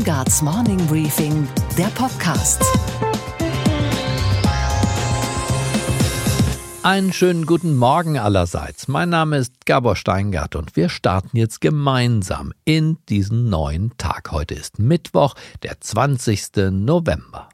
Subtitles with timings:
[0.00, 2.64] Weingarts Morning Briefing, der Podcast.
[6.82, 8.88] Einen schönen guten Morgen allerseits.
[8.88, 14.32] Mein Name ist Gabor Steingart und wir starten jetzt gemeinsam in diesen neuen Tag.
[14.32, 16.70] Heute ist Mittwoch, der 20.
[16.70, 17.50] November.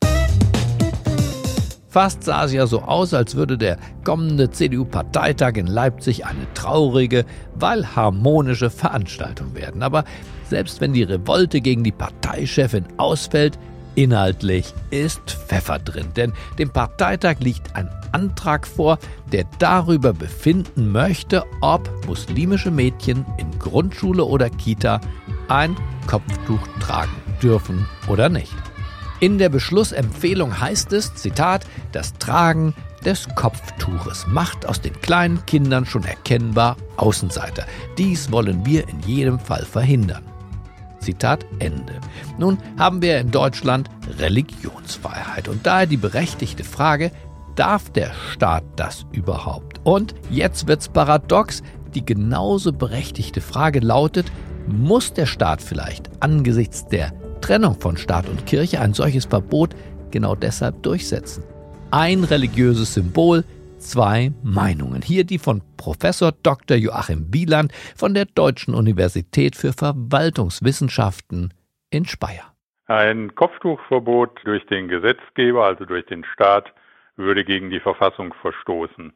[1.89, 7.25] Fast sah es ja so aus, als würde der kommende CDU-Parteitag in Leipzig eine traurige,
[7.57, 9.83] weil harmonische Veranstaltung werden.
[9.83, 10.05] Aber
[10.49, 13.59] selbst wenn die Revolte gegen die Parteichefin ausfällt,
[13.95, 16.09] inhaltlich ist Pfeffer drin.
[16.15, 18.99] Denn dem Parteitag liegt ein Antrag vor,
[19.33, 25.01] der darüber befinden möchte, ob muslimische Mädchen in Grundschule oder Kita
[25.49, 28.55] ein Kopftuch tragen dürfen oder nicht.
[29.19, 35.87] In der Beschlussempfehlung heißt es, Zitat, das Tragen des Kopftuches macht aus den kleinen Kindern
[35.87, 37.65] schon erkennbar Außenseiter.
[37.97, 40.25] Dies wollen wir in jedem Fall verhindern.
[41.07, 41.95] Zitat Ende.
[42.37, 47.13] Nun haben wir in Deutschland Religionsfreiheit und daher die berechtigte Frage,
[47.55, 49.81] darf der Staat das überhaupt?
[49.85, 51.63] Und jetzt wird's paradox,
[51.95, 54.27] die genauso berechtigte Frage lautet,
[54.67, 59.77] muss der Staat vielleicht angesichts der Trennung von Staat und Kirche ein solches Verbot
[60.11, 61.45] genau deshalb durchsetzen.
[61.93, 63.45] Ein religiöses Symbol,
[63.87, 65.03] zwei Meinungen.
[65.03, 66.77] Hier die von Professor Dr.
[66.77, 71.55] Joachim Wieland von der Deutschen Universität für Verwaltungswissenschaften
[71.91, 72.53] in Speyer.
[72.87, 76.73] Ein Kopftuchverbot durch den Gesetzgeber, also durch den Staat,
[77.17, 79.13] würde gegen die Verfassung verstoßen.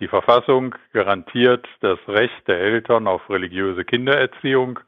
[0.00, 4.80] Die Verfassung garantiert das Recht der Eltern auf religiöse Kindererziehung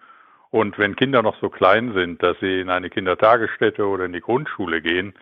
[0.51, 4.21] und wenn Kinder noch so klein sind, dass sie in eine Kindertagesstätte oder in die
[4.21, 5.15] Grundschule gehen,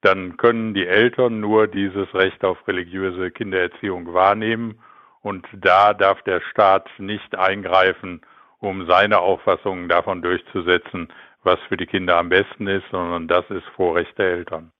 [0.00, 4.78] dann können die Eltern nur dieses Recht auf religiöse Kindererziehung wahrnehmen
[5.20, 8.20] und da darf der Staat nicht eingreifen,
[8.60, 11.08] um seine Auffassungen davon durchzusetzen,
[11.42, 14.72] was für die Kinder am besten ist, sondern das ist Vorrecht der Eltern.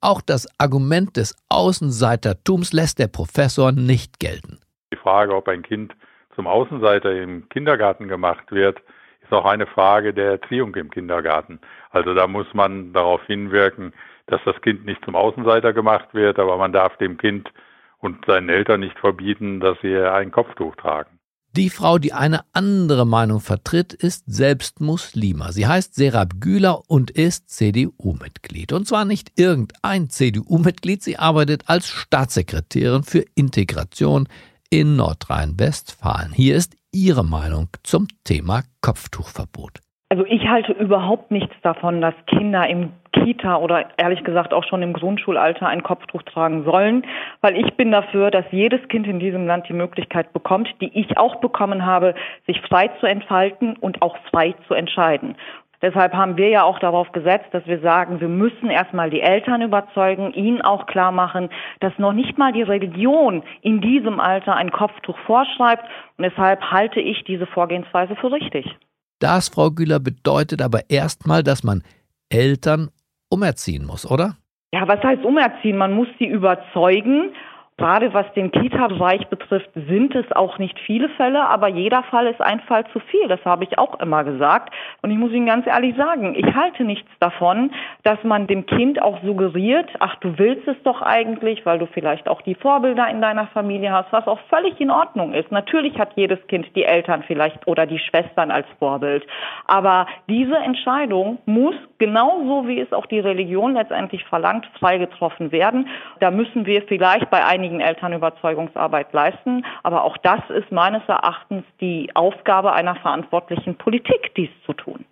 [0.00, 4.60] Auch das Argument des Außenseitertums lässt der Professor nicht gelten.
[4.92, 5.92] Die Frage, ob ein Kind
[6.36, 8.80] zum Außenseiter im Kindergarten gemacht wird,
[9.22, 11.60] ist auch eine Frage der Erziehung im Kindergarten.
[11.90, 13.92] Also da muss man darauf hinwirken,
[14.28, 17.50] dass das Kind nicht zum Außenseiter gemacht wird, aber man darf dem Kind
[17.98, 21.18] und seinen Eltern nicht verbieten, dass sie ein Kopftuch tragen.
[21.56, 25.50] Die Frau, die eine andere Meinung vertritt, ist selbst Muslima.
[25.50, 28.72] Sie heißt Serap Güler und ist CDU-Mitglied.
[28.72, 34.28] Und zwar nicht irgendein CDU-Mitglied, sie arbeitet als Staatssekretärin für Integration
[34.70, 36.32] in Nordrhein-Westfalen.
[36.32, 39.80] Hier ist Ihre Meinung zum Thema Kopftuchverbot.
[40.10, 44.80] Also ich halte überhaupt nichts davon, dass Kinder im Kita oder ehrlich gesagt auch schon
[44.80, 47.06] im Grundschulalter ein Kopftuch tragen sollen,
[47.42, 51.18] weil ich bin dafür, dass jedes Kind in diesem Land die Möglichkeit bekommt, die ich
[51.18, 52.14] auch bekommen habe,
[52.46, 55.36] sich frei zu entfalten und auch frei zu entscheiden.
[55.82, 59.60] Deshalb haben wir ja auch darauf gesetzt, dass wir sagen, wir müssen erstmal die Eltern
[59.60, 64.72] überzeugen, ihnen auch klar machen, dass noch nicht mal die Religion in diesem Alter ein
[64.72, 65.84] Kopftuch vorschreibt.
[66.16, 68.74] Und deshalb halte ich diese Vorgehensweise für richtig.
[69.18, 71.82] Das, Frau Güler, bedeutet aber erstmal, dass man
[72.28, 72.90] Eltern
[73.30, 74.36] umerziehen muss, oder?
[74.72, 75.76] Ja, was heißt umerziehen?
[75.76, 77.32] Man muss sie überzeugen
[77.78, 82.40] Gerade was den Kita-Bereich betrifft, sind es auch nicht viele Fälle, aber jeder Fall ist
[82.40, 83.28] ein Fall zu viel.
[83.28, 84.74] Das habe ich auch immer gesagt.
[85.00, 87.70] Und ich muss Ihnen ganz ehrlich sagen, ich halte nichts davon,
[88.02, 92.28] dass man dem Kind auch suggeriert, ach, du willst es doch eigentlich, weil du vielleicht
[92.28, 95.52] auch die Vorbilder in deiner Familie hast, was auch völlig in Ordnung ist.
[95.52, 99.24] Natürlich hat jedes Kind die Eltern vielleicht oder die Schwestern als Vorbild.
[99.66, 105.88] Aber diese Entscheidung muss genauso wie es auch die Religion letztendlich verlangt, frei getroffen werden.
[106.18, 109.64] Da müssen wir vielleicht bei einigen einigen Eltern Überzeugungsarbeit leisten.
[109.82, 115.04] Aber auch das ist meines Erachtens die Aufgabe einer verantwortlichen Politik, dies zu tun.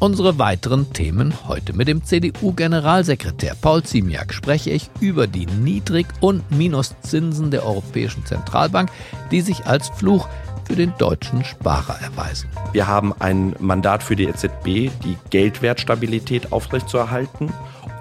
[0.00, 1.72] Unsere weiteren Themen heute.
[1.72, 8.90] Mit dem CDU-Generalsekretär Paul Ziemiak spreche ich über die Niedrig- und Minuszinsen der Europäischen Zentralbank,
[9.32, 10.28] die sich als Fluch
[10.66, 12.48] für den deutschen Sparer erweisen.
[12.72, 17.52] Wir haben ein Mandat für die EZB, die Geldwertstabilität aufrechtzuerhalten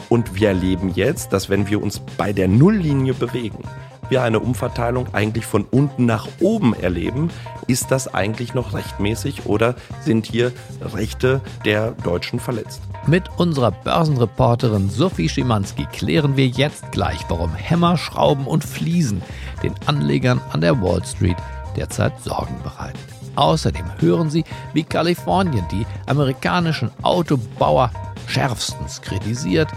[0.09, 3.63] und wir erleben jetzt, dass wenn wir uns bei der Nulllinie bewegen,
[4.09, 7.29] wir eine Umverteilung eigentlich von unten nach oben erleben.
[7.67, 12.81] Ist das eigentlich noch rechtmäßig oder sind hier Rechte der Deutschen verletzt?
[13.05, 19.21] Mit unserer Börsenreporterin Sophie Schimanski klären wir jetzt gleich, warum Hämmer, Schrauben und Fliesen
[19.61, 21.37] den Anlegern an der Wall Street
[21.75, 22.99] derzeit Sorgen bereiten.
[23.35, 27.91] Außerdem hören Sie, wie Kalifornien die amerikanischen Autobauer
[28.25, 29.69] schärfstens kritisiert,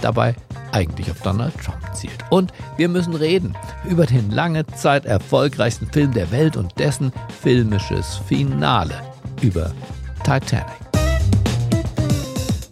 [0.00, 0.34] dabei
[0.72, 2.18] eigentlich auf Donald Trump zielt.
[2.30, 3.56] Und wir müssen reden
[3.88, 7.12] über den lange Zeit erfolgreichsten Film der Welt und dessen
[7.42, 8.94] filmisches Finale
[9.42, 9.72] über
[10.24, 10.66] Titanic.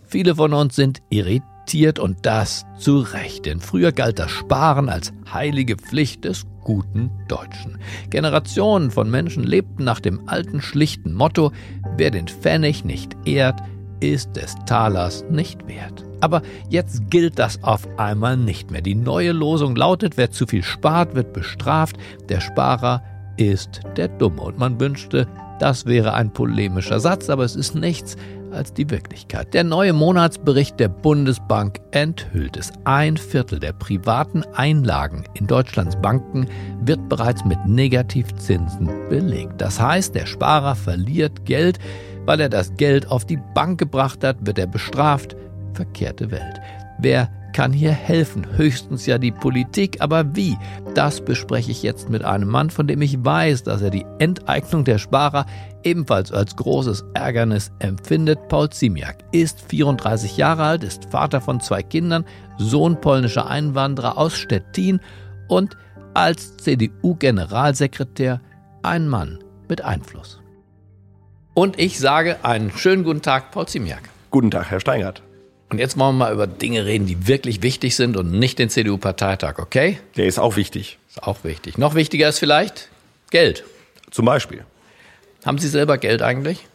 [0.06, 5.12] Viele von uns sind irritiert und das zu Recht, denn früher galt das Sparen als
[5.30, 7.78] heilige Pflicht des guten Deutschen.
[8.08, 11.52] Generationen von Menschen lebten nach dem alten schlichten Motto,
[11.96, 13.60] wer den Pfennig nicht ehrt,
[14.00, 16.07] ist des Talers nicht wert.
[16.20, 18.82] Aber jetzt gilt das auf einmal nicht mehr.
[18.82, 21.96] Die neue Losung lautet, wer zu viel spart, wird bestraft,
[22.28, 23.02] der Sparer
[23.36, 24.42] ist der Dumme.
[24.42, 25.26] Und man wünschte,
[25.58, 28.16] das wäre ein polemischer Satz, aber es ist nichts
[28.52, 29.52] als die Wirklichkeit.
[29.54, 32.72] Der neue Monatsbericht der Bundesbank enthüllt es.
[32.84, 36.46] Ein Viertel der privaten Einlagen in Deutschlands Banken
[36.82, 39.60] wird bereits mit Negativzinsen belegt.
[39.60, 41.78] Das heißt, der Sparer verliert Geld,
[42.24, 45.36] weil er das Geld auf die Bank gebracht hat, wird er bestraft.
[45.78, 46.60] Verkehrte Welt.
[46.98, 48.44] Wer kann hier helfen?
[48.56, 50.58] Höchstens ja die Politik, aber wie?
[50.96, 54.82] Das bespreche ich jetzt mit einem Mann, von dem ich weiß, dass er die Enteignung
[54.82, 55.46] der Sparer
[55.84, 58.48] ebenfalls als großes Ärgernis empfindet.
[58.48, 62.24] Paul Ziemiak ist 34 Jahre alt, ist Vater von zwei Kindern,
[62.58, 64.98] Sohn polnischer Einwanderer aus Stettin
[65.46, 65.76] und
[66.12, 68.40] als CDU-Generalsekretär
[68.82, 69.38] ein Mann
[69.68, 70.40] mit Einfluss.
[71.54, 74.10] Und ich sage einen schönen guten Tag, Paul Ziemiak.
[74.32, 75.22] Guten Tag, Herr Steingart.
[75.70, 78.70] Und jetzt wollen wir mal über Dinge reden, die wirklich wichtig sind und nicht den
[78.70, 79.98] CDU-Parteitag, okay?
[80.16, 80.98] Der ist auch wichtig.
[81.08, 81.76] Ist auch wichtig.
[81.76, 82.88] Noch wichtiger ist vielleicht
[83.30, 83.64] Geld.
[84.10, 84.64] Zum Beispiel.
[85.44, 86.66] Haben Sie selber Geld eigentlich?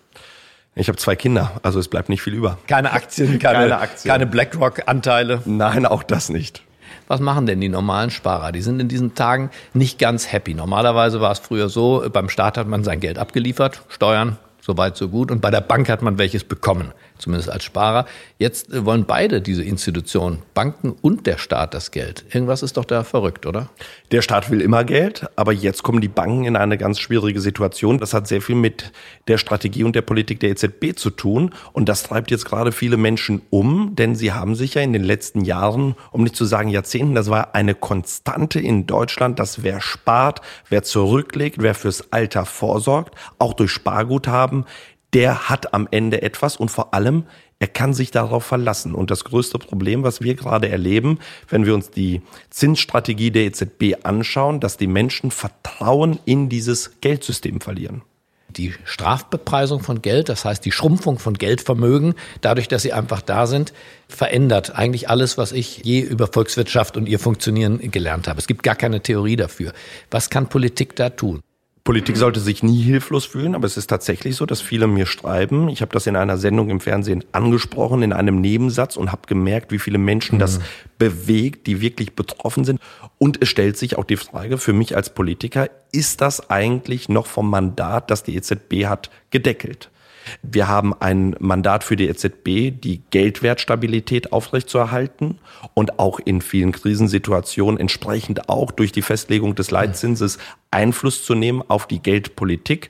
[0.75, 2.57] Ich habe zwei Kinder, also es bleibt nicht viel über.
[2.67, 4.11] Keine Aktien, keine, keine, Aktien.
[4.11, 5.41] keine BlackRock-Anteile?
[5.45, 6.63] Nein, auch das nicht.
[7.07, 8.51] Was machen denn die normalen Sparer?
[8.51, 10.53] Die sind in diesen Tagen nicht ganz happy.
[10.53, 14.97] Normalerweise war es früher so, beim Staat hat man sein Geld abgeliefert, Steuern, so weit,
[14.97, 15.29] so gut.
[15.29, 18.05] Und bei der Bank hat man welches bekommen zumindest als Sparer.
[18.37, 22.25] Jetzt äh, wollen beide diese Institutionen, Banken und der Staat, das Geld.
[22.31, 23.69] Irgendwas ist doch da verrückt, oder?
[24.11, 27.99] Der Staat will immer Geld, aber jetzt kommen die Banken in eine ganz schwierige Situation.
[27.99, 28.91] Das hat sehr viel mit
[29.27, 31.51] der Strategie und der Politik der EZB zu tun.
[31.71, 35.03] Und das treibt jetzt gerade viele Menschen um, denn sie haben sich ja in den
[35.03, 39.81] letzten Jahren, um nicht zu sagen Jahrzehnten, das war eine Konstante in Deutschland, dass wer
[39.81, 44.65] spart, wer zurücklegt, wer fürs Alter vorsorgt, auch durch Sparguthaben,
[45.13, 47.23] der hat am Ende etwas und vor allem,
[47.59, 48.93] er kann sich darauf verlassen.
[48.93, 54.03] Und das größte Problem, was wir gerade erleben, wenn wir uns die Zinsstrategie der EZB
[54.03, 58.01] anschauen, dass die Menschen Vertrauen in dieses Geldsystem verlieren
[58.53, 63.47] die Strafbepreisung von Geld, das heißt die Schrumpfung von Geldvermögen, dadurch, dass sie einfach da
[63.47, 63.73] sind,
[64.07, 68.39] verändert eigentlich alles, was ich je über Volkswirtschaft und ihr Funktionieren gelernt habe.
[68.39, 69.73] Es gibt gar keine Theorie dafür.
[70.11, 71.41] Was kann Politik da tun?
[71.83, 75.67] Politik sollte sich nie hilflos fühlen, aber es ist tatsächlich so, dass viele mir schreiben.
[75.67, 79.73] Ich habe das in einer Sendung im Fernsehen angesprochen, in einem Nebensatz und habe gemerkt,
[79.73, 80.39] wie viele Menschen mhm.
[80.39, 80.61] das
[80.97, 82.79] bewegt, die wirklich betroffen sind.
[83.17, 87.25] Und es stellt sich auch die Frage für mich als Politiker, ist das eigentlich noch
[87.25, 89.89] vom Mandat, das die EZB hat, gedeckelt?
[90.41, 95.39] Wir haben ein Mandat für die EZB, die Geldwertstabilität aufrechtzuerhalten
[95.73, 100.37] und auch in vielen Krisensituationen entsprechend auch durch die Festlegung des Leitzinses
[100.71, 102.89] Einfluss zu nehmen auf die Geldpolitik.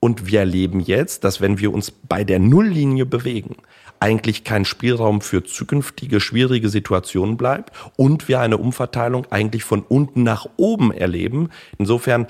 [0.00, 3.56] Und wir erleben jetzt, dass wenn wir uns bei der Nulllinie bewegen,
[4.00, 10.22] eigentlich kein Spielraum für zukünftige schwierige Situationen bleibt und wir eine Umverteilung eigentlich von unten
[10.22, 11.48] nach oben erleben.
[11.78, 12.26] Insofern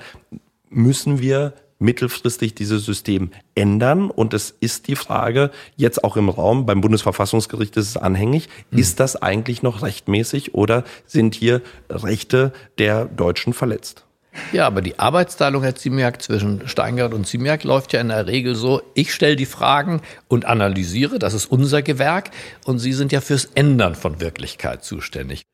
[0.69, 1.53] müssen wir
[1.85, 4.09] mittelfristig dieses System ändern.
[4.09, 8.79] Und es ist die Frage, jetzt auch im Raum, beim Bundesverfassungsgericht ist es anhängig, mhm.
[8.79, 14.05] ist das eigentlich noch rechtmäßig oder sind hier Rechte der Deutschen verletzt?
[14.51, 18.55] Ja, aber die Arbeitsteilung, Herr Ziemiak, zwischen Steingart und Ziemiak läuft ja in der Regel
[18.55, 22.31] so, ich stelle die Fragen und analysiere, das ist unser Gewerk,
[22.65, 25.45] und Sie sind ja fürs Ändern von Wirklichkeit zuständig.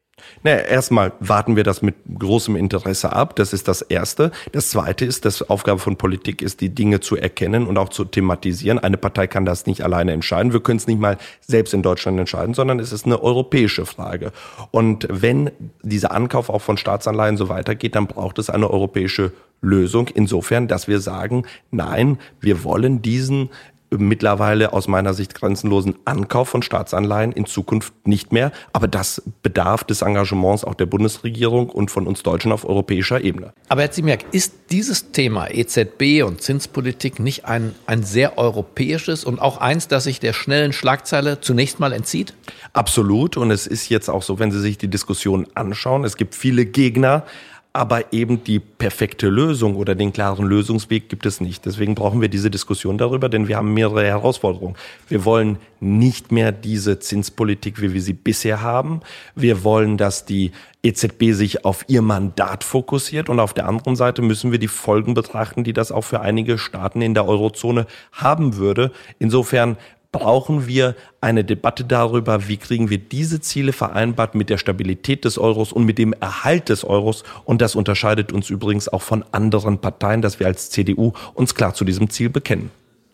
[0.44, 3.36] Naja, erstmal warten wir das mit großem Interesse ab.
[3.36, 4.32] Das ist das Erste.
[4.52, 8.06] Das Zweite ist, dass Aufgabe von Politik ist, die Dinge zu erkennen und auch zu
[8.06, 8.80] thematisieren.
[8.80, 10.54] Eine Partei kann das nicht alleine entscheiden.
[10.54, 14.32] Wir können es nicht mal selbst in Deutschland entscheiden, sondern es ist eine europäische Frage.
[14.72, 15.52] Und wenn
[15.84, 20.08] dieser Ankauf auch von Staatsanleihen so weitergeht, dann braucht es eine europäische Lösung.
[20.08, 23.50] Insofern, dass wir sagen, nein, wir wollen diesen
[23.98, 28.52] mittlerweile aus meiner Sicht grenzenlosen Ankauf von Staatsanleihen in Zukunft nicht mehr.
[28.72, 33.54] Aber das bedarf des Engagements auch der Bundesregierung und von uns Deutschen auf europäischer Ebene.
[33.68, 39.40] Aber Herr Ziemiak, ist dieses Thema EZB und Zinspolitik nicht ein, ein sehr europäisches und
[39.40, 42.34] auch eins, das sich der schnellen Schlagzeile zunächst mal entzieht?
[42.74, 43.36] Absolut.
[43.36, 46.66] Und es ist jetzt auch so, wenn Sie sich die Diskussion anschauen, es gibt viele
[46.66, 47.26] Gegner,
[47.74, 51.66] aber eben die perfekte Lösung oder den klaren Lösungsweg gibt es nicht.
[51.66, 54.76] Deswegen brauchen wir diese Diskussion darüber, denn wir haben mehrere Herausforderungen.
[55.08, 59.00] Wir wollen nicht mehr diese Zinspolitik, wie wir sie bisher haben.
[59.36, 60.52] Wir wollen, dass die
[60.84, 65.14] EZB sich auf ihr Mandat fokussiert und auf der anderen Seite müssen wir die Folgen
[65.14, 68.92] betrachten, die das auch für einige Staaten in der Eurozone haben würde.
[69.18, 69.78] Insofern
[70.12, 75.38] brauchen wir eine Debatte darüber, wie kriegen wir diese Ziele vereinbart mit der Stabilität des
[75.38, 77.24] Euros und mit dem Erhalt des Euros.
[77.46, 81.74] Und das unterscheidet uns übrigens auch von anderen Parteien, dass wir als CDU uns klar
[81.74, 82.72] zu diesem Ziel bekennen.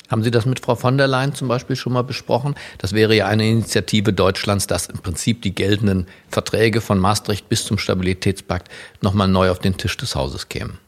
[0.09, 2.55] Haben Sie das mit Frau von der Leyen zum Beispiel schon mal besprochen?
[2.77, 7.65] Das wäre ja eine Initiative Deutschlands, dass im Prinzip die geltenden Verträge von Maastricht bis
[7.65, 10.79] zum Stabilitätspakt nochmal neu auf den Tisch des Hauses kämen.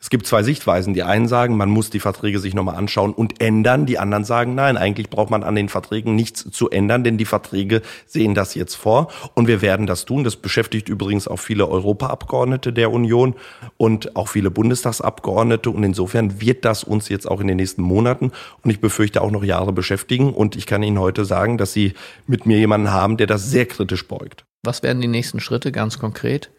[0.00, 0.94] Es gibt zwei Sichtweisen.
[0.94, 3.84] Die einen sagen, man muss die Verträge sich nochmal anschauen und ändern.
[3.84, 7.26] Die anderen sagen, nein, eigentlich braucht man an den Verträgen nichts zu ändern, denn die
[7.26, 10.24] Verträge sehen das jetzt vor und wir werden das tun.
[10.24, 13.34] Das beschäftigt übrigens auch viele Europaabgeordnete der Union
[13.76, 18.32] und auch viele Bundestagsabgeordnete und insofern wird das uns jetzt auch in den nächsten Monaten
[18.62, 21.92] und ich befürchte auch noch Jahre beschäftigen und ich kann Ihnen heute sagen, dass Sie
[22.26, 24.44] mit mir jemanden haben, der das sehr kritisch beugt.
[24.62, 26.50] Was werden die nächsten Schritte ganz konkret?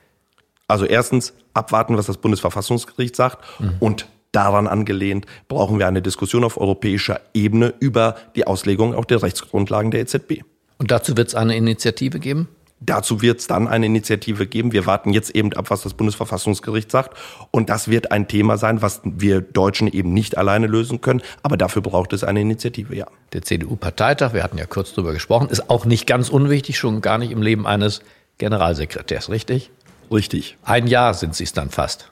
[0.71, 3.75] Also erstens abwarten, was das Bundesverfassungsgericht sagt mhm.
[3.79, 9.21] und daran angelehnt brauchen wir eine Diskussion auf europäischer Ebene über die Auslegung auch der
[9.21, 10.43] Rechtsgrundlagen der EZB.
[10.77, 12.47] Und dazu wird es eine Initiative geben?
[12.83, 14.71] Dazu wird es dann eine Initiative geben.
[14.71, 17.15] Wir warten jetzt eben ab, was das Bundesverfassungsgericht sagt.
[17.51, 21.21] Und das wird ein Thema sein, was wir Deutschen eben nicht alleine lösen können.
[21.43, 23.05] Aber dafür braucht es eine Initiative, ja.
[23.33, 27.19] Der CDU-Parteitag, wir hatten ja kurz drüber gesprochen, ist auch nicht ganz unwichtig, schon gar
[27.19, 28.01] nicht im Leben eines
[28.39, 29.69] Generalsekretärs, richtig?
[30.11, 30.57] Richtig.
[30.63, 32.11] Ein Jahr sind Sie es dann fast.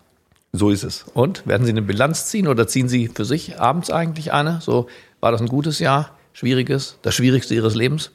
[0.52, 1.06] So ist es.
[1.14, 4.60] Und werden Sie eine Bilanz ziehen oder ziehen Sie für sich abends eigentlich eine?
[4.62, 4.88] So,
[5.20, 6.12] war das ein gutes Jahr?
[6.34, 6.98] Schwieriges?
[7.02, 8.12] Das Schwierigste Ihres Lebens?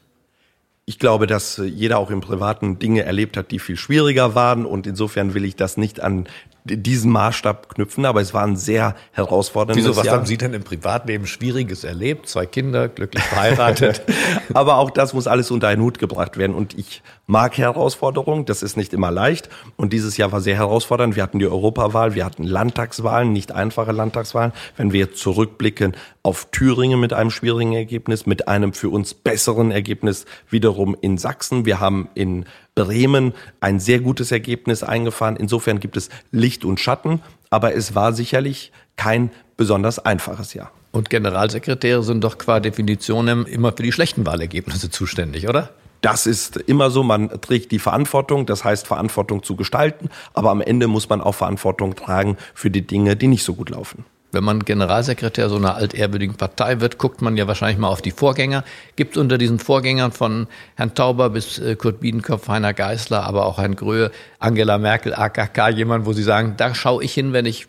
[0.87, 4.67] Ich glaube, dass jeder auch im Privaten Dinge erlebt hat, die viel schwieriger waren.
[4.67, 6.26] Und insofern will ich das nicht an
[6.64, 10.17] diesen Maßstab knüpfen, aber es war ein sehr herausforderndes Wieso, was Jahr.
[10.17, 12.29] haben Sie denn im Privatleben Schwieriges erlebt?
[12.29, 14.03] Zwei Kinder, glücklich verheiratet.
[14.55, 16.55] aber auch das muss alles unter einen Hut gebracht werden.
[16.55, 19.49] Und ich mag Herausforderungen, das ist nicht immer leicht.
[19.76, 21.16] Und dieses Jahr war sehr herausfordernd.
[21.16, 24.52] Wir hatten die Europawahl, wir hatten Landtagswahlen, nicht einfache Landtagswahlen.
[24.76, 30.26] Wenn wir zurückblicken auf Thüringen mit einem schwierigen Ergebnis, mit einem für uns besseren Ergebnis
[30.50, 31.64] wiederum in Sachsen.
[31.64, 35.37] Wir haben in Bremen ein sehr gutes Ergebnis eingefahren.
[35.37, 40.71] Insofern gibt es Licht und Schatten, aber es war sicherlich kein besonders einfaches Jahr.
[40.93, 45.71] Und Generalsekretäre sind doch qua Definition immer für die schlechten Wahlergebnisse zuständig, oder?
[46.04, 50.61] Das ist immer so, man trägt die Verantwortung, das heißt Verantwortung zu gestalten, aber am
[50.61, 54.04] Ende muss man auch Verantwortung tragen für die Dinge, die nicht so gut laufen.
[54.30, 58.11] Wenn man Generalsekretär so einer altehrwürdigen Partei wird, guckt man ja wahrscheinlich mal auf die
[58.11, 58.64] Vorgänger.
[58.96, 63.46] Gibt es unter diesen Vorgängern von Herrn Tauber bis äh, Kurt Biedenkopf, Heiner Geißler, aber
[63.46, 67.46] auch Herrn Gröhe, Angela Merkel, AKK, jemand, wo Sie sagen, da schaue ich hin, wenn
[67.46, 67.66] ich,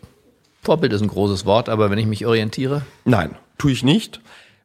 [0.62, 2.82] Vorbild ist ein großes Wort, aber wenn ich mich orientiere?
[3.06, 4.20] Nein, tue ich nicht,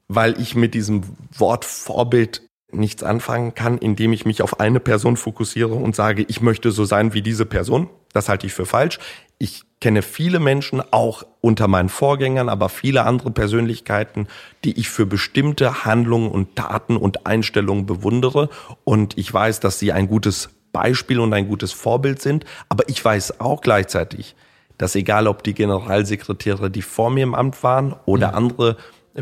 [0.10, 1.04] weil ich mit diesem
[1.38, 2.42] Wort Vorbild
[2.74, 6.86] nichts anfangen kann, indem ich mich auf eine Person fokussiere und sage, ich möchte so
[6.86, 7.90] sein wie diese Person.
[8.14, 9.00] Das halte ich für falsch.
[9.38, 14.28] Ich kenne viele Menschen, auch unter meinen Vorgängern, aber viele andere Persönlichkeiten,
[14.64, 18.50] die ich für bestimmte Handlungen und Taten und Einstellungen bewundere.
[18.84, 22.46] Und ich weiß, dass sie ein gutes Beispiel und ein gutes Vorbild sind.
[22.70, 24.36] Aber ich weiß auch gleichzeitig,
[24.78, 28.36] dass egal ob die Generalsekretäre, die vor mir im Amt waren oder mhm.
[28.36, 28.78] andere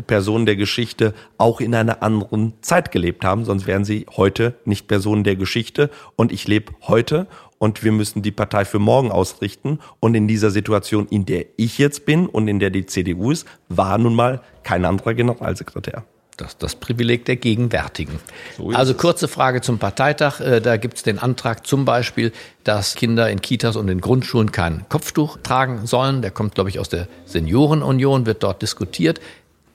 [0.06, 4.88] Personen der Geschichte auch in einer anderen Zeit gelebt haben, sonst wären sie heute nicht
[4.88, 7.26] Personen der Geschichte und ich lebe heute
[7.58, 11.78] und wir müssen die Partei für morgen ausrichten und in dieser Situation, in der ich
[11.78, 16.04] jetzt bin und in der die CDU ist, war nun mal kein anderer Generalsekretär.
[16.40, 18.18] Das, das Privileg der Gegenwärtigen.
[18.56, 20.40] So also kurze Frage zum Parteitag.
[20.40, 22.32] Äh, da gibt es den Antrag zum Beispiel,
[22.64, 26.22] dass Kinder in Kitas und in Grundschulen kein Kopftuch tragen sollen.
[26.22, 29.20] Der kommt, glaube ich, aus der Seniorenunion, wird dort diskutiert.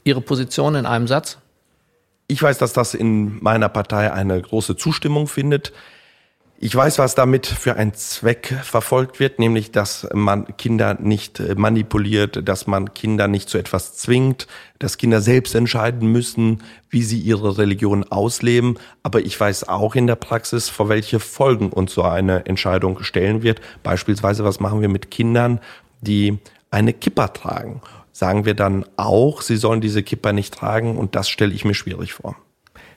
[0.06, 1.40] Ihre Position in einem Satz?
[2.28, 5.74] Ich weiß, dass das in meiner Partei eine große Zustimmung findet.
[6.58, 11.54] Ich weiß, was damit für ein Zweck verfolgt wird, nämlich, dass man Kinder nicht äh,
[11.54, 14.48] manipuliert, dass man Kinder nicht zu etwas zwingt,
[14.80, 18.80] dass Kinder selbst entscheiden müssen, wie sie ihre Religion ausleben.
[19.04, 23.44] Aber ich weiß auch in der Praxis, vor welche Folgen uns so eine Entscheidung stellen
[23.44, 23.60] wird.
[23.84, 25.60] Beispielsweise, was machen wir mit Kindern,
[26.00, 26.38] die
[26.72, 27.82] eine Kippa tragen?
[28.16, 31.74] Sagen wir dann auch, sie sollen diese Kipper nicht tragen und das stelle ich mir
[31.74, 32.38] schwierig vor.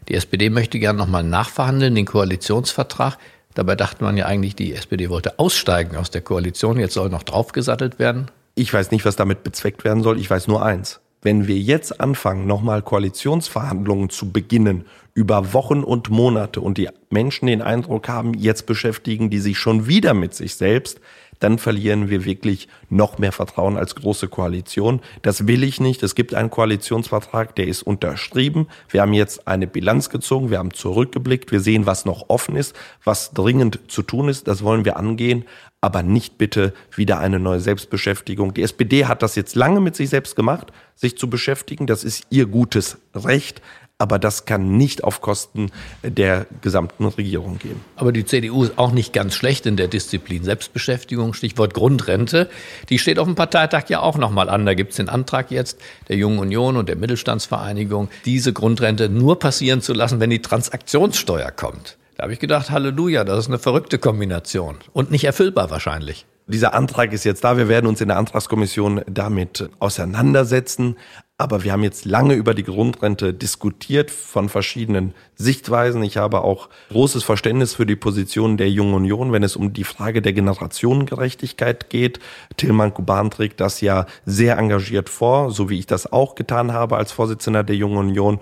[0.08, 3.18] Die SPD möchte gerne nochmal nachverhandeln, den Koalitionsvertrag.
[3.54, 6.78] Dabei dachte man ja eigentlich, die SPD wollte aussteigen aus der Koalition.
[6.78, 8.30] Jetzt soll noch draufgesattelt werden.
[8.54, 10.20] Ich weiß nicht, was damit bezweckt werden soll.
[10.20, 11.00] Ich weiß nur eins.
[11.20, 14.84] Wenn wir jetzt anfangen, nochmal Koalitionsverhandlungen zu beginnen
[15.14, 19.88] über Wochen und Monate und die Menschen den Eindruck haben, jetzt beschäftigen die sich schon
[19.88, 21.00] wieder mit sich selbst,
[21.40, 25.00] dann verlieren wir wirklich noch mehr Vertrauen als große Koalition.
[25.22, 26.02] Das will ich nicht.
[26.02, 28.68] Es gibt einen Koalitionsvertrag, der ist unterschrieben.
[28.88, 32.74] Wir haben jetzt eine Bilanz gezogen, wir haben zurückgeblickt, wir sehen, was noch offen ist,
[33.04, 34.48] was dringend zu tun ist.
[34.48, 35.44] Das wollen wir angehen
[35.80, 38.52] aber nicht bitte wieder eine neue Selbstbeschäftigung.
[38.52, 41.86] Die SPD hat das jetzt lange mit sich selbst gemacht, sich zu beschäftigen.
[41.86, 43.62] Das ist ihr gutes Recht.
[43.98, 45.72] Aber das kann nicht auf Kosten
[46.04, 47.80] der gesamten Regierung gehen.
[47.96, 52.48] Aber die CDU ist auch nicht ganz schlecht in der Disziplin Selbstbeschäftigung, Stichwort Grundrente.
[52.90, 54.66] Die steht auf dem Parteitag ja auch nochmal an.
[54.66, 59.40] Da gibt es den Antrag jetzt der Jungen Union und der Mittelstandsvereinigung, diese Grundrente nur
[59.40, 61.98] passieren zu lassen, wenn die Transaktionssteuer kommt.
[62.16, 66.24] Da habe ich gedacht, Halleluja, das ist eine verrückte Kombination und nicht erfüllbar wahrscheinlich.
[66.46, 67.58] Dieser Antrag ist jetzt da.
[67.58, 70.96] Wir werden uns in der Antragskommission damit auseinandersetzen.
[71.40, 76.02] Aber wir haben jetzt lange über die Grundrente diskutiert von verschiedenen Sichtweisen.
[76.02, 79.84] Ich habe auch großes Verständnis für die Position der Jungen Union, wenn es um die
[79.84, 82.18] Frage der Generationengerechtigkeit geht.
[82.56, 86.96] Tilman Kuban trägt das ja sehr engagiert vor, so wie ich das auch getan habe
[86.96, 88.40] als Vorsitzender der Jungen Union.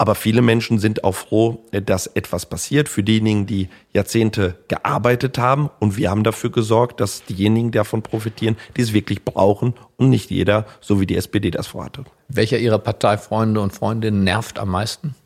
[0.00, 5.68] Aber viele Menschen sind auch froh, dass etwas passiert für diejenigen, die Jahrzehnte gearbeitet haben.
[5.78, 10.30] Und wir haben dafür gesorgt, dass diejenigen davon profitieren, die es wirklich brauchen und nicht
[10.30, 12.06] jeder, so wie die SPD das vorhatte.
[12.28, 15.16] Welcher Ihrer Parteifreunde und Freundinnen nervt am meisten?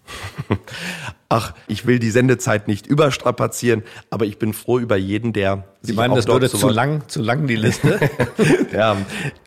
[1.28, 5.64] Ach, ich will die Sendezeit nicht überstrapazieren, aber ich bin froh über jeden, der.
[5.82, 7.98] Sie meinen, das würde zu lang, zu lang die Liste?
[8.72, 8.96] ja,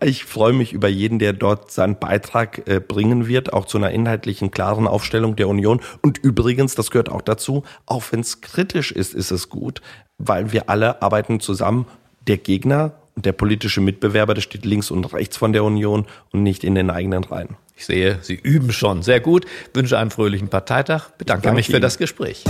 [0.04, 3.92] ich freue mich über jeden, der dort seinen Beitrag äh, bringen wird, auch zu einer
[3.92, 5.82] inhaltlichen, klaren Aufstellung der Union.
[6.02, 9.82] Und übrigens, das gehört auch dazu, auch wenn es kritisch ist, ist es gut,
[10.18, 11.86] weil wir alle arbeiten zusammen.
[12.28, 16.44] Der Gegner und der politische Mitbewerber, der steht links und rechts von der Union und
[16.44, 17.56] nicht in den eigenen Reihen.
[17.78, 19.46] Ich sehe, Sie üben schon sehr gut.
[19.74, 21.12] Wünsche einen fröhlichen Parteitag.
[21.20, 21.84] Bedanke Danke mich für Ihnen.
[21.84, 22.44] das Gespräch.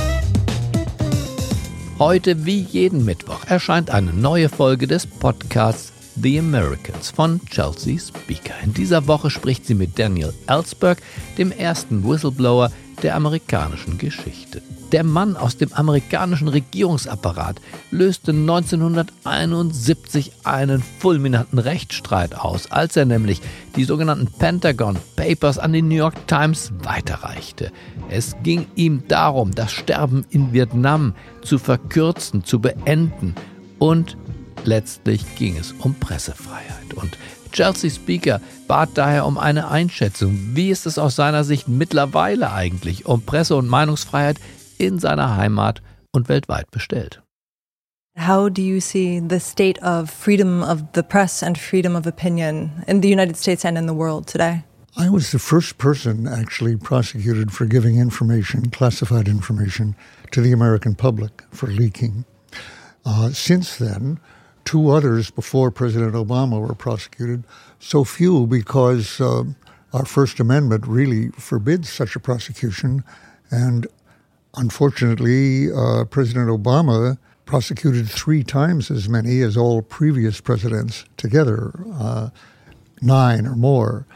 [1.99, 8.53] Heute wie jeden Mittwoch erscheint eine neue Folge des Podcasts The Americans von Chelsea Speaker.
[8.63, 10.99] In dieser Woche spricht sie mit Daniel Ellsberg,
[11.37, 12.71] dem ersten Whistleblower
[13.03, 14.61] der amerikanischen Geschichte.
[14.91, 17.59] Der Mann aus dem amerikanischen Regierungsapparat
[17.91, 23.41] löste 1971 einen fulminanten Rechtsstreit aus, als er nämlich
[23.75, 27.73] die sogenannten Pentagon Papers an die New York Times weiterreichte.
[28.09, 33.35] Es ging ihm darum, das Sterben in Vietnam zu verkürzen, zu beenden
[33.79, 34.15] und
[34.63, 36.93] letztlich ging es um Pressefreiheit.
[36.95, 37.17] Und
[37.51, 40.37] Chelsea Speaker bat daher um eine Einschätzung.
[40.53, 44.37] Wie ist es aus seiner Sicht mittlerweile eigentlich um Presse- und Meinungsfreiheit
[44.77, 45.81] in seiner Heimat
[46.11, 47.21] und weltweit bestellt.
[48.17, 52.83] How do you see the state of freedom of the press and freedom of opinion
[52.87, 54.63] in the United States and in the world today?
[54.97, 59.95] I was the first person actually prosecuted for giving information, classified information,
[60.31, 62.25] to the American public for leaking.
[63.05, 64.19] Uh, since then,
[64.67, 67.43] two others before President Obama were prosecuted.
[67.79, 69.43] So few because uh,
[69.93, 73.03] our First Amendment really forbids such a prosecution.
[73.49, 73.87] And
[74.57, 82.29] Unfortunately, uh, President Obama prosecuted three times as many as all previous presidents together, uh,
[83.01, 84.07] nine or more.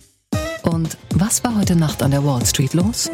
[0.62, 3.10] Und was war heute Nacht an der Wall Street los?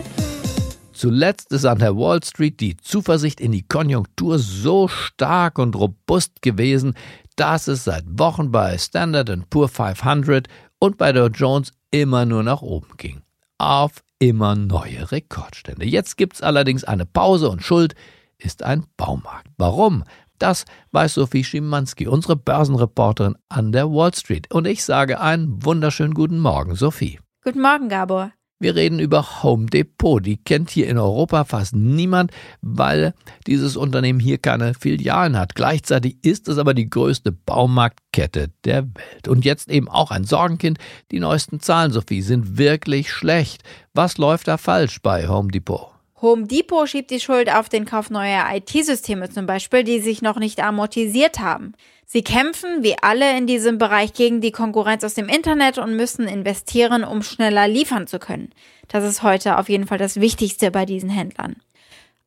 [0.92, 6.42] Zuletzt ist an der Wall Street die Zuversicht in die Konjunktur so stark und robust
[6.42, 6.94] gewesen,
[7.36, 12.62] dass es seit Wochen bei Standard Poor 500 und bei Dow Jones immer nur nach
[12.62, 13.22] oben ging.
[13.58, 15.86] Auf immer neue Rekordstände.
[15.86, 17.94] Jetzt gibt es allerdings eine Pause und Schuld
[18.38, 19.48] ist ein Baumarkt.
[19.56, 20.04] Warum?
[20.38, 24.50] Das weiß Sophie Schimanski, unsere Börsenreporterin an der Wall Street.
[24.52, 27.20] Und ich sage einen wunderschönen guten Morgen, Sophie.
[27.44, 28.32] Guten Morgen, Gabor.
[28.62, 30.24] Wir reden über Home Depot.
[30.24, 33.14] Die kennt hier in Europa fast niemand, weil
[33.46, 35.54] dieses Unternehmen hier keine Filialen hat.
[35.54, 39.28] Gleichzeitig ist es aber die größte Baumarktkette der Welt.
[39.28, 40.78] Und jetzt eben auch ein Sorgenkind.
[41.10, 43.62] Die neuesten Zahlen, Sophie, sind wirklich schlecht.
[43.94, 45.88] Was läuft da falsch bei Home Depot?
[46.22, 50.38] Home Depot schiebt die Schuld auf den Kauf neuer IT-Systeme zum Beispiel, die sich noch
[50.38, 51.72] nicht amortisiert haben.
[52.04, 56.28] Sie kämpfen, wie alle in diesem Bereich, gegen die Konkurrenz aus dem Internet und müssen
[56.28, 58.50] investieren, um schneller liefern zu können.
[58.88, 61.56] Das ist heute auf jeden Fall das Wichtigste bei diesen Händlern.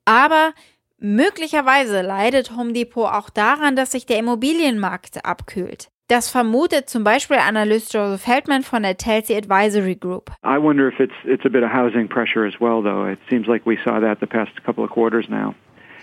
[0.06, 0.54] Aber
[0.98, 5.90] möglicherweise leidet Home Depot auch daran, dass sich der Immobilienmarkt abkühlt.
[6.10, 10.32] Das vermutet zum Beispiel Analyst Joseph Feldman von der Telsey Advisory Group.
[10.44, 13.06] I wonder if it's it's a bit of housing pressure as well, though.
[13.06, 15.56] It seems like we saw that the past couple of quarters now.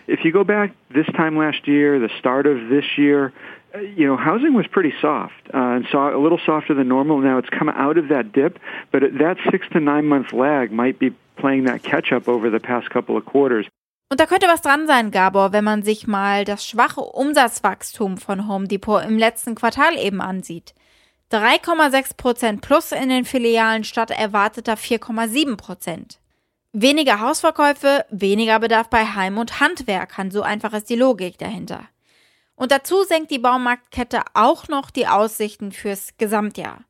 [0.06, 3.34] If you go back this time last year, the start of this year,
[3.74, 7.18] uh, you know, housing was pretty soft uh, and saw a little softer than normal.
[7.18, 8.58] Now it's come out of that dip,
[8.90, 12.58] but that six to nine month lag might be playing that catch up over the
[12.58, 13.66] past couple of quarters.
[14.10, 18.48] Und da könnte was dran sein, Gabor, wenn man sich mal das schwache Umsatzwachstum von
[18.48, 20.74] Home Depot im letzten Quartal eben ansieht.
[21.30, 26.18] 3,6 Prozent plus in den Filialen statt erwarteter 4,7 Prozent.
[26.72, 31.84] Weniger Hausverkäufe, weniger Bedarf bei Heim- und Handwerkern, so einfach ist die Logik dahinter.
[32.56, 36.80] Und dazu senkt die Baumarktkette auch noch die Aussichten fürs Gesamtjahr.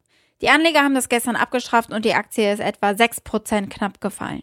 [0.41, 4.43] Die Anleger haben das gestern abgestraft und die Aktie ist etwa 6% knapp gefallen.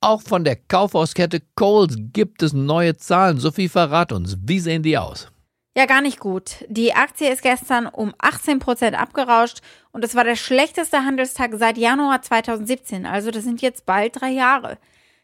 [0.00, 3.38] Auch von der Kaufhauskette Coles gibt es neue Zahlen.
[3.38, 5.28] Sophie, verrat uns, wie sehen die aus?
[5.76, 6.64] Ja, gar nicht gut.
[6.68, 9.60] Die Aktie ist gestern um 18% abgerauscht
[9.92, 13.04] und es war der schlechteste Handelstag seit Januar 2017.
[13.04, 14.78] Also das sind jetzt bald drei Jahre.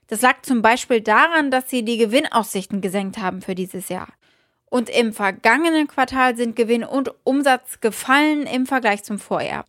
[0.08, 4.08] Das lag zum Beispiel daran, dass sie die Gewinnaussichten gesenkt haben für dieses Jahr.
[4.66, 9.64] Und im vergangenen Quartal sind Gewinn und Umsatz gefallen im Vergleich zum Vorjahr.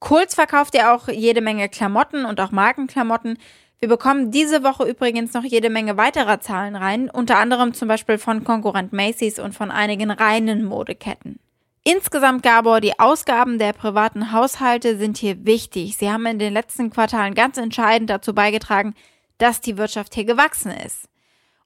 [0.00, 3.38] Kurz verkauft ja auch jede Menge Klamotten und auch Markenklamotten.
[3.84, 8.16] Wir bekommen diese Woche übrigens noch jede Menge weiterer Zahlen rein, unter anderem zum Beispiel
[8.16, 11.38] von Konkurrent Macy's und von einigen reinen Modeketten.
[11.84, 15.98] Insgesamt, Gabor, die Ausgaben der privaten Haushalte sind hier wichtig.
[15.98, 18.94] Sie haben in den letzten Quartalen ganz entscheidend dazu beigetragen,
[19.36, 21.10] dass die Wirtschaft hier gewachsen ist.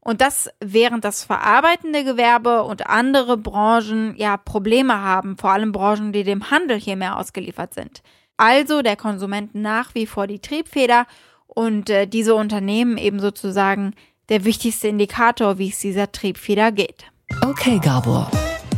[0.01, 6.11] Und das während das verarbeitende Gewerbe und andere Branchen ja Probleme haben, vor allem Branchen,
[6.11, 8.03] die dem Handel hier mehr ausgeliefert sind.
[8.37, 11.07] Also der Konsument nach wie vor die Triebfeder
[11.49, 13.95] und äh, diese Unternehmen eben sozusagen
[14.29, 17.05] der wichtigste Indikator, wie es dieser Triebfeder geht.
[17.45, 18.31] Okay, Gabor.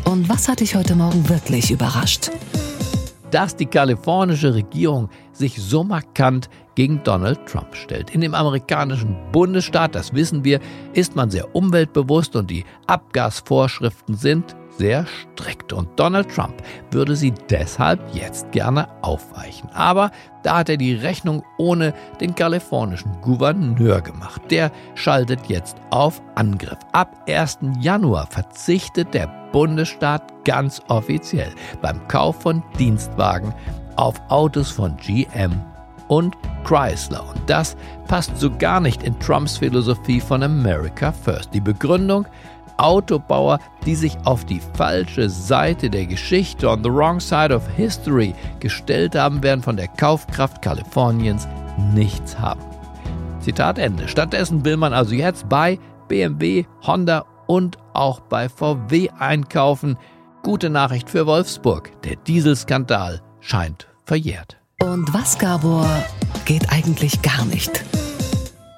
[0.05, 2.31] Und was hat dich heute Morgen wirklich überrascht?
[3.31, 8.11] dass die kalifornische Regierung sich so markant gegen Donald Trump stellt.
[8.11, 10.61] In dem amerikanischen Bundesstaat, das wissen wir,
[10.93, 15.75] ist man sehr umweltbewusst und die Abgasvorschriften sind sehr strikt.
[15.75, 16.55] Und Donald Trump
[16.91, 19.69] würde sie deshalb jetzt gerne aufweichen.
[19.75, 20.11] Aber
[20.43, 24.41] da hat er die Rechnung ohne den kalifornischen Gouverneur gemacht.
[24.51, 26.79] Der schaltet jetzt auf Angriff.
[26.93, 27.59] Ab 1.
[27.79, 33.55] Januar verzichtet der Bundesstaat ganz offiziell beim Kauf von Dienstwagen
[33.97, 35.53] auf Autos von GM
[36.09, 37.29] und Chrysler.
[37.29, 37.77] Und das
[38.09, 41.53] passt so gar nicht in Trumps Philosophie von America First.
[41.53, 42.27] Die Begründung,
[42.81, 48.35] Autobauer, die sich auf die falsche Seite der Geschichte, on the wrong side of history,
[48.59, 51.47] gestellt haben, werden von der Kaufkraft Kaliforniens
[51.95, 52.61] nichts haben.
[53.41, 54.09] Zitat Ende.
[54.09, 59.97] Stattdessen will man also jetzt bei BMW, Honda und auch bei VW einkaufen.
[60.43, 61.91] Gute Nachricht für Wolfsburg.
[62.03, 64.57] Der Dieselskandal scheint verjährt.
[64.83, 65.87] Und was, Gabor,
[66.45, 67.85] geht eigentlich gar nicht?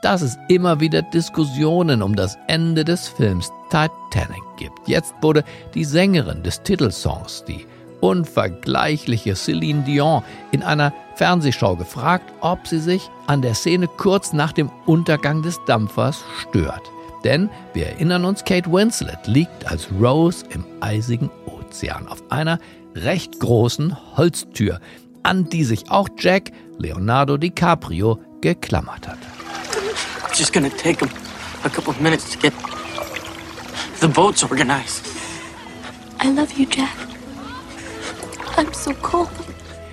[0.03, 4.87] Dass es immer wieder Diskussionen um das Ende des Films Titanic gibt.
[4.87, 7.67] Jetzt wurde die Sängerin des Titelsongs, die
[8.01, 14.53] unvergleichliche Celine Dion, in einer Fernsehshow gefragt, ob sie sich an der Szene kurz nach
[14.53, 16.83] dem Untergang des Dampfers stört.
[17.23, 22.59] Denn wir erinnern uns, Kate Winslet liegt als Rose im eisigen Ozean auf einer
[22.97, 24.81] recht großen Holztür,
[25.23, 29.19] an die sich auch Jack Leonardo DiCaprio geklammert hat.
[30.33, 31.11] It's just gonna take him
[31.63, 32.55] a couple of minutes to get
[34.01, 35.07] the boats organized.
[36.21, 36.97] I love you, Jack.
[38.57, 39.29] I'm so cold.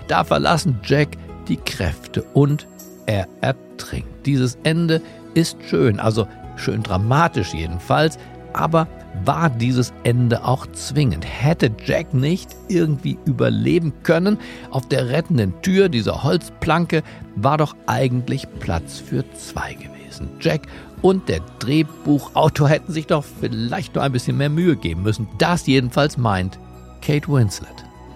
[0.08, 1.10] Da verlassen Jack
[1.50, 2.70] die Kräfte und
[3.06, 4.26] er ertrinkt.
[4.26, 5.02] Dieses Ende
[5.34, 6.26] ist schön, also
[6.56, 8.18] schön dramatisch jedenfalls,
[8.54, 8.88] aber
[9.26, 11.26] war dieses Ende auch zwingend?
[11.26, 14.38] Hätte Jack nicht irgendwie überleben können?
[14.72, 17.04] Auf der rettenden Tür dieser Holzplanke
[17.36, 19.99] war doch eigentlich Platz für zwei gewesen.
[20.40, 20.62] Jack
[21.02, 25.28] und der Drehbuchautor hätten sich doch vielleicht noch ein bisschen mehr Mühe geben müssen.
[25.38, 26.60] Das jedenfalls meint
[27.02, 27.70] Kate Winslet.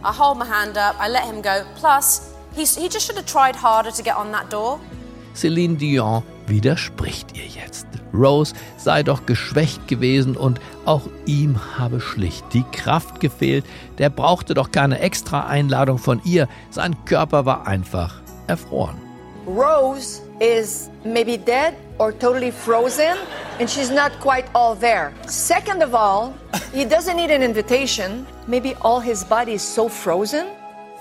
[0.03, 1.63] I hold my hand up, I let him go.
[1.79, 4.79] Plus, he's, he just should have tried harder to get on that door.
[5.34, 7.88] Celine Dion widerspricht ihr jetzt.
[8.13, 13.65] Rose sei doch geschwächt gewesen und auch ihm habe schlicht die Kraft gefehlt.
[13.97, 16.47] Der brauchte doch keine extra Einladung von ihr.
[16.69, 18.97] Sein Körper war einfach erfroren.
[19.47, 23.17] Rose is maybe dead or totally frozen,
[23.60, 25.13] and she's not quite all there.
[25.28, 26.34] Second of all,
[26.74, 28.26] he doesn't need an invitation.
[28.48, 30.46] Maybe all his body is so frozen.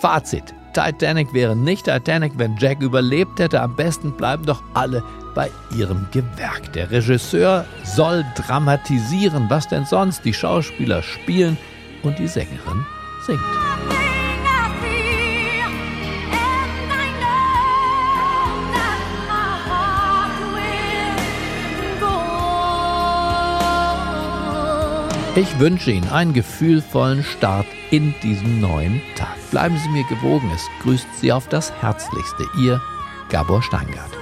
[0.00, 0.54] Fazit.
[0.74, 3.60] Titanic wäre nicht Titanic, wenn Jack überlebt hätte.
[3.60, 5.02] Am besten bleiben doch alle
[5.34, 6.72] bei ihrem Gewerk.
[6.72, 10.24] Der Regisseur soll dramatisieren, was denn sonst?
[10.24, 11.58] Die Schauspieler spielen
[12.02, 12.86] und die Sängerin
[13.26, 13.40] singt.
[25.34, 29.34] Ich wünsche Ihnen einen gefühlvollen Start in diesen neuen Tag.
[29.50, 30.50] Bleiben Sie mir gewogen.
[30.54, 32.44] Es grüßt Sie auf das Herzlichste.
[32.60, 32.82] Ihr
[33.30, 34.21] Gabor Steingart.